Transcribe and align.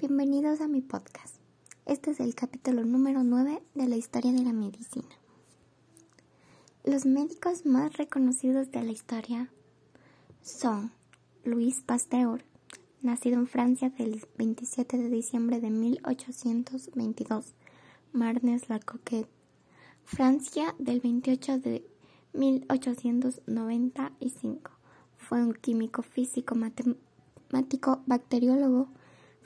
Bienvenidos 0.00 0.60
a 0.60 0.66
mi 0.66 0.80
podcast. 0.80 1.36
Este 1.86 2.10
es 2.10 2.18
el 2.18 2.34
capítulo 2.34 2.84
número 2.84 3.22
9 3.22 3.62
de 3.74 3.88
la 3.88 3.94
historia 3.96 4.32
de 4.32 4.42
la 4.42 4.52
medicina. 4.52 5.06
Los 6.82 7.06
médicos 7.06 7.64
más 7.64 7.96
reconocidos 7.96 8.72
de 8.72 8.82
la 8.82 8.90
historia 8.90 9.52
son 10.42 10.90
Louis 11.44 11.80
Pasteur, 11.80 12.44
nacido 13.02 13.36
en 13.36 13.46
Francia 13.46 13.90
del 13.90 14.26
27 14.36 14.98
de 14.98 15.08
diciembre 15.08 15.60
de 15.60 15.70
1822, 15.70 17.54
Marnes 18.12 18.68
la 18.68 18.80
Francia 20.04 20.74
del 20.80 20.98
28 21.00 21.60
de 21.60 21.88
1895. 22.32 24.72
Fue 25.16 25.40
un 25.40 25.54
químico 25.54 26.02
físico 26.02 26.56
matemático 26.56 28.02
bacteriólogo 28.06 28.88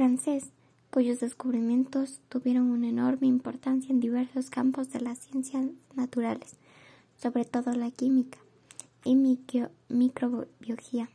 francés 0.00 0.44
cuyos 0.90 1.20
descubrimientos 1.20 2.22
tuvieron 2.30 2.70
una 2.70 2.88
enorme 2.88 3.26
importancia 3.26 3.92
en 3.92 4.00
diversos 4.00 4.48
campos 4.48 4.90
de 4.90 5.02
las 5.02 5.18
ciencias 5.18 5.66
naturales, 5.94 6.54
sobre 7.18 7.44
todo 7.44 7.74
la 7.74 7.90
química 7.90 8.38
y 9.04 9.14
microbiología. 9.90 11.10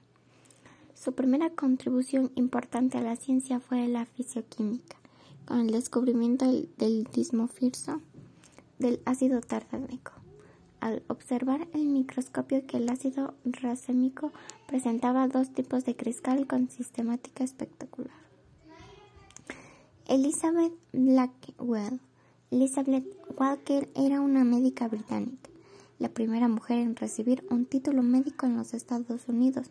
Su 0.94 1.14
primera 1.14 1.50
contribución 1.50 2.32
importante 2.36 3.00
a 3.00 3.02
la 3.02 3.16
ciencia 3.16 3.60
fue 3.60 3.88
la 3.88 4.06
fisioquímica, 4.06 4.98
con 5.46 5.62
el 5.62 5.72
descubrimiento 5.72 6.46
del 6.78 7.06
dismofirso 7.06 8.02
del 8.78 9.00
ácido 9.06 9.42
tartárico. 9.42 10.12
Al 10.80 11.02
observar 11.08 11.68
el 11.74 11.88
microscopio 11.88 12.68
que 12.68 12.78
el 12.78 12.88
ácido 12.88 13.34
racémico 13.46 14.32
presentaba 14.68 15.28
dos 15.28 15.52
tipos 15.56 15.86
de 15.86 15.96
cristal 15.96 16.46
con 16.46 16.70
sistemática 16.70 17.44
espectacular. 17.44 18.25
Elizabeth 20.08 20.72
Blackwell. 20.94 22.00
Elizabeth 22.52 23.06
Walker 23.40 23.90
era 23.96 24.22
una 24.22 24.44
médica 24.44 24.88
británica, 24.88 25.50
la 25.98 26.10
primera 26.10 26.48
mujer 26.48 26.78
en 26.78 26.96
recibir 26.96 27.44
un 27.50 27.66
título 27.66 28.04
médico 28.04 28.46
en 28.46 28.56
los 28.56 28.76
Estados 28.76 29.28
Unidos 29.28 29.66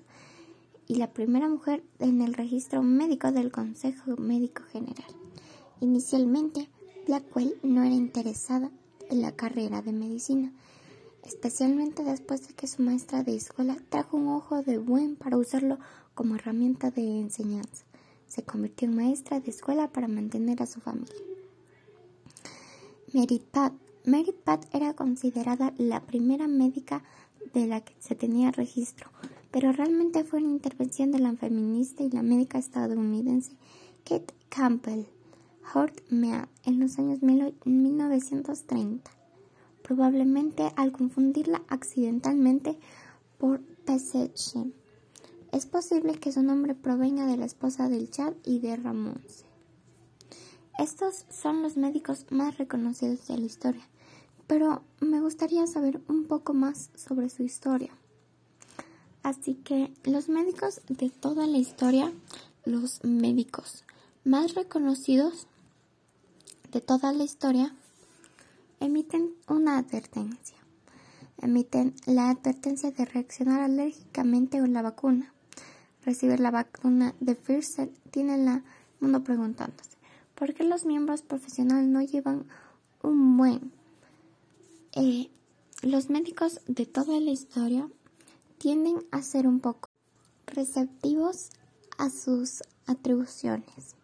y 0.88 0.96
la 0.96 1.12
primera 1.12 1.48
mujer 1.48 1.84
en 2.00 2.20
el 2.20 2.34
registro 2.34 2.82
médico 2.82 3.30
del 3.30 3.52
Consejo 3.52 4.16
Médico 4.16 4.64
General. 4.72 5.06
Inicialmente, 5.80 6.68
Blackwell 7.06 7.55
no 7.62 7.84
era 7.84 7.94
interesada 7.94 8.72
en 9.10 9.22
la 9.22 9.30
carrera 9.30 9.82
de 9.82 9.92
medicina, 9.92 10.52
especialmente 11.22 12.02
después 12.02 12.48
de 12.48 12.55
que 12.55 12.66
su 12.66 12.82
maestra 12.82 13.22
de 13.22 13.36
escuela 13.36 13.77
trajo 13.88 14.16
un 14.16 14.27
ojo 14.27 14.64
de 14.64 14.78
buen 14.78 15.14
para 15.14 15.36
usarlo 15.36 15.78
como 16.16 16.34
herramienta 16.34 16.90
de 16.90 17.20
enseñanza 17.20 17.84
se 18.34 18.42
convirtió 18.42 18.88
en 18.88 18.96
maestra 18.96 19.38
de 19.38 19.50
escuela 19.50 19.92
para 19.92 20.08
mantener 20.08 20.60
a 20.60 20.66
su 20.66 20.80
familia. 20.80 21.14
Mary 23.12 23.40
Pat. 23.52 23.72
Mary 24.04 24.34
Pat 24.44 24.66
era 24.74 24.92
considerada 24.94 25.72
la 25.78 26.00
primera 26.00 26.48
médica 26.48 27.05
de 27.55 27.66
la 27.66 27.80
que 27.80 27.94
se 28.00 28.16
tenía 28.16 28.50
registro, 28.50 29.08
pero 29.52 29.70
realmente 29.72 30.24
fue 30.24 30.40
una 30.40 30.50
intervención 30.50 31.12
de 31.12 31.20
la 31.20 31.32
feminista 31.34 32.02
y 32.02 32.10
la 32.10 32.22
médica 32.22 32.58
estadounidense 32.58 33.52
Kate 34.05 34.34
Campbell 34.48 35.06
Hort 35.72 36.00
Mead 36.10 36.48
en 36.64 36.80
los 36.80 36.98
años 36.98 37.20
1930, 37.22 39.10
probablemente 39.82 40.72
al 40.77 40.90
confundirla 40.90 41.62
accidentalmente 41.68 42.77
por 43.38 43.60
Pesce. 43.60 44.32
Es 45.55 45.66
posible 45.66 46.14
que 46.14 46.33
su 46.33 46.42
nombre 46.42 46.74
provenga 46.74 47.27
de 47.27 47.36
la 47.36 47.44
esposa 47.44 47.88
del 47.88 48.10
Chad 48.10 48.33
y 48.44 48.58
de 48.58 48.74
Ramón. 48.74 49.22
Estos 50.80 51.27
son 51.30 51.62
los 51.62 51.77
médicos 51.77 52.27
más 52.30 52.58
reconocidos 52.58 53.28
de 53.28 53.38
la 53.38 53.46
historia, 53.46 53.88
pero 54.48 54.83
me 54.98 55.20
gustaría 55.20 55.64
saber 55.69 56.00
un 56.08 56.24
poco 56.24 56.55
más 56.55 56.90
sobre 56.96 57.30
su 57.30 57.45
historia. 57.45 57.92
Así 59.23 59.55
que 59.55 59.95
los 60.02 60.28
médicos 60.28 60.80
de 60.89 61.08
toda 61.08 61.46
la 61.46 61.58
historia, 61.58 62.12
los 62.64 63.05
médicos 63.05 63.84
más 64.24 64.57
reconocidos 64.57 65.46
de 66.73 66.80
toda 66.80 67.12
la 67.12 67.23
historia, 67.23 67.73
emiten 68.80 69.30
una 69.46 69.78
advertencia. 69.78 70.57
Emiten 71.40 71.95
la 72.07 72.30
advertencia 72.30 72.90
de 72.90 73.05
reaccionar 73.05 73.61
alérgicamente 73.61 74.58
a 74.58 74.67
la 74.67 74.83
vacuna 74.83 75.30
recibir 76.04 76.40
la 76.40 76.50
vacuna 76.50 77.14
de 77.20 77.34
Pfizer, 77.34 77.90
tiene 78.10 78.34
el 78.34 78.62
mundo 79.00 79.24
preguntándose, 79.24 79.96
¿por 80.34 80.54
qué 80.54 80.64
los 80.64 80.84
miembros 80.84 81.22
profesionales 81.22 81.88
no 81.88 82.02
llevan 82.02 82.44
un 83.02 83.36
buen? 83.36 83.72
Eh, 84.92 85.30
los 85.82 86.10
médicos 86.10 86.60
de 86.66 86.86
toda 86.86 87.18
la 87.20 87.30
historia 87.30 87.88
tienden 88.58 89.04
a 89.10 89.22
ser 89.22 89.46
un 89.46 89.60
poco 89.60 89.88
receptivos 90.46 91.50
a 91.98 92.10
sus 92.10 92.62
atribuciones. 92.86 93.94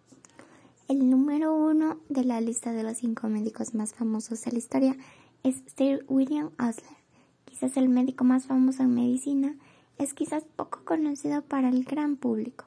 El 0.88 1.08
número 1.08 1.54
uno 1.54 2.00
de 2.08 2.24
la 2.24 2.40
lista 2.40 2.72
de 2.72 2.82
los 2.82 2.98
cinco 2.98 3.28
médicos 3.28 3.74
más 3.74 3.94
famosos 3.94 4.42
de 4.42 4.52
la 4.52 4.58
historia 4.58 4.96
es 5.44 5.62
Sir 5.76 6.04
William 6.08 6.50
Osler, 6.58 6.96
quizás 7.44 7.76
el 7.76 7.88
médico 7.88 8.24
más 8.24 8.46
famoso 8.46 8.82
en 8.82 8.94
medicina 8.94 9.56
es 10.00 10.14
quizás 10.14 10.44
poco 10.56 10.80
conocido 10.84 11.42
para 11.42 11.68
el 11.68 11.84
gran 11.84 12.16
público, 12.16 12.64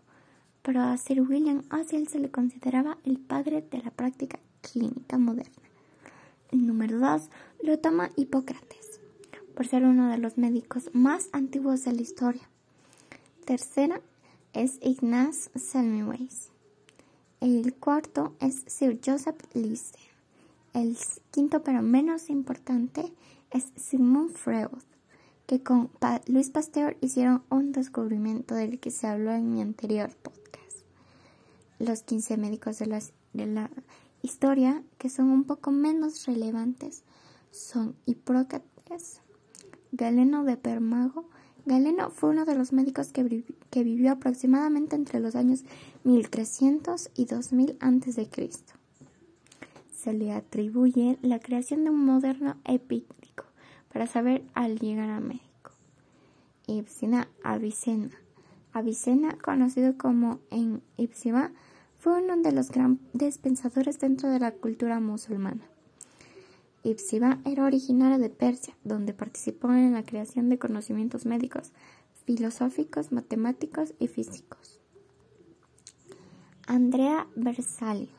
pero 0.62 0.82
a 0.82 0.96
Sir 0.98 1.22
William 1.22 1.64
Osler 1.72 2.08
se 2.08 2.20
le 2.20 2.30
consideraba 2.30 3.00
el 3.06 3.18
padre 3.18 3.66
de 3.72 3.80
la 3.80 3.90
práctica 3.90 4.38
clínica 4.62 5.18
moderna. 5.18 5.52
El 6.52 6.68
número 6.68 7.00
2 7.00 7.30
lo 7.64 7.80
toma 7.80 8.12
Hipócrates, 8.16 9.00
por 9.56 9.68
ser 9.68 9.84
uno 9.84 10.10
de 10.10 10.20
los 10.20 10.38
médicos 10.38 10.92
más 10.94 11.30
antiguos 11.32 11.84
de 11.86 11.94
la 11.94 12.02
historia. 12.04 12.48
Tercera 13.46 14.00
es 14.54 14.78
Ignaz 14.84 15.50
Semmelweis. 15.56 16.52
El 17.42 17.74
cuarto 17.74 18.36
es 18.42 18.64
Sir 18.68 19.00
Joseph 19.04 19.42
Lister. 19.56 20.02
El 20.74 20.96
quinto, 21.32 21.64
pero 21.64 21.82
menos 21.82 22.30
importante, 22.30 23.12
es 23.50 23.72
Sigmund 23.76 24.34
Freud 24.34 24.84
que 25.46 25.62
con 25.62 25.90
Luis 26.28 26.50
Pasteur 26.50 26.98
hicieron 27.02 27.44
un 27.50 27.72
descubrimiento 27.72 28.56
del 28.56 28.80
que 28.80 28.92
se 28.92 29.08
habló 29.08 29.32
en 29.32 29.52
mi 29.52 29.62
anterior 29.62 30.10
podcast. 30.22 30.80
Los 31.80 32.04
15 32.04 32.38
médicos 32.38 32.80
de 32.80 32.88
la, 33.46 33.70
historia 34.22 34.82
que 34.98 35.10
son 35.10 35.30
un 35.30 35.44
poco 35.44 35.72
menos 35.72 36.26
relevantes 36.26 37.04
son 37.52 37.94
Hipócrates, 38.06 39.20
Galeno 39.92 40.46
de 40.46 40.56
Permago. 40.56 41.26
Galeno 41.66 42.10
fue 42.10 42.30
uno 42.30 42.46
de 42.46 42.56
los 42.56 42.72
médicos 42.72 43.12
que, 43.12 43.24
vivió 43.84 44.12
aproximadamente 44.14 44.96
entre 44.96 45.20
los 45.20 45.36
años 45.36 45.64
1300 46.06 47.12
y 47.16 47.26
2000 47.26 47.78
a.C. 47.82 48.30
Se 49.94 50.14
le 50.14 50.32
atribuye 50.32 51.18
la 51.22 51.40
creación 51.40 51.84
de 51.84 51.90
un 51.90 52.06
moderno 52.06 52.56
epícrico 52.64 53.43
para 53.94 54.08
saber 54.08 54.44
al 54.56 54.80
llegar 54.80 55.10
a 55.12 55.20
México. 55.20 55.72
Ibsina 56.66 57.30
Avicena. 57.44 58.10
Avicena, 58.74 59.38
conocido 59.38 59.98
como 59.98 60.40
en 60.50 60.82
Ipsima, 60.98 61.52
fue 62.00 62.22
uno 62.22 62.36
de 62.38 62.52
los 62.52 62.72
grandes 62.72 63.38
pensadores 63.38 64.00
dentro 64.00 64.30
de 64.30 64.40
la 64.40 64.52
cultura 64.52 65.00
musulmana. 65.00 65.62
Ipsima 66.84 67.40
era 67.46 67.64
originario 67.64 68.18
de 68.18 68.30
Persia, 68.30 68.76
donde 68.84 69.14
participó 69.14 69.72
en 69.72 69.94
la 69.94 70.04
creación 70.04 70.50
de 70.50 70.58
conocimientos 70.58 71.26
médicos, 71.26 71.72
filosóficos, 72.26 73.12
matemáticos 73.12 73.94
y 74.00 74.08
físicos. 74.08 74.82
Andrea 76.66 77.28
Versalio. 77.36 78.10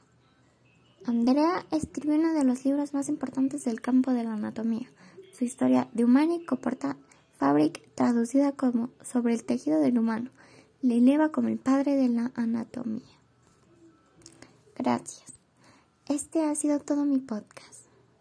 Andrea 1.05 1.67
escribió 1.71 2.15
uno 2.15 2.33
de 2.33 2.45
los 2.45 2.65
libros 2.65 2.95
más 2.95 3.09
importantes 3.09 3.65
del 3.65 3.83
campo 3.83 4.13
de 4.13 4.25
la 4.25 4.35
anatomía, 4.35 4.91
su 5.35 5.45
historia 5.45 5.89
de 5.93 6.05
Humani 6.05 6.45
comporta 6.45 6.97
Fabric, 7.39 7.83
traducida 7.95 8.53
como 8.53 8.91
sobre 9.03 9.35
el 9.35 9.45
tejido 9.45 9.81
del 9.81 9.99
humano, 9.99 10.31
le 10.81 10.99
eleva 10.99 11.31
como 11.31 11.49
el 11.49 11.59
padre 11.59 11.97
de 11.97 12.09
la 12.09 12.31
anatomía. 12.35 13.03
Gracias. 14.77 15.35
Este 16.07 16.45
ha 16.45 16.55
sido 16.55 16.79
todo 16.79 17.05
mi 17.05 17.19
podcast. 17.19 17.84